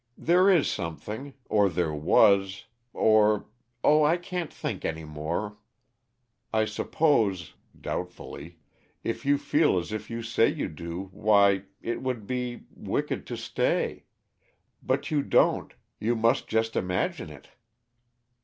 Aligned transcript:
"There 0.17 0.49
is 0.49 0.67
something 0.67 1.35
or 1.47 1.69
there 1.69 1.93
was 1.93 2.65
or 2.91 3.45
oh, 3.83 4.03
I 4.03 4.17
can't 4.17 4.51
think 4.51 4.83
any 4.83 5.03
more! 5.05 5.57
I 6.51 6.65
suppose" 6.65 7.53
doubtfully 7.79 8.57
"if 9.03 9.27
you 9.27 9.37
feel 9.37 9.77
as 9.77 9.91
you 9.91 10.23
say 10.23 10.49
you 10.51 10.69
do, 10.69 11.09
why 11.13 11.65
it 11.83 12.01
would 12.01 12.25
be 12.25 12.63
wicked 12.71 13.27
to 13.27 13.37
stay. 13.37 14.05
But 14.81 15.11
you 15.11 15.21
don't; 15.21 15.71
you 15.99 16.15
must 16.15 16.47
just 16.47 16.75
imagine 16.75 17.29
it." 17.29 17.49